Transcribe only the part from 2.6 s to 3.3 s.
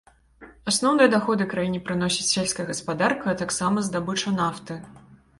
гаспадарка,